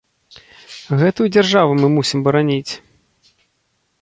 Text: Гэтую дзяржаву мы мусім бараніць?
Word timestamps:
Гэтую 1.01 1.27
дзяржаву 1.35 1.71
мы 1.83 1.87
мусім 1.97 2.19
бараніць? 2.29 2.69